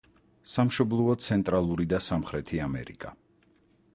[0.53, 3.15] სამშობლოა ცენტრალური და სამხრეთი ამერიკა.